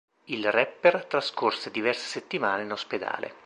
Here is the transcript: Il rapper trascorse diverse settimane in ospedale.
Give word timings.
Il 0.25 0.51
rapper 0.51 1.05
trascorse 1.05 1.69
diverse 1.69 2.07
settimane 2.07 2.63
in 2.63 2.71
ospedale. 2.71 3.35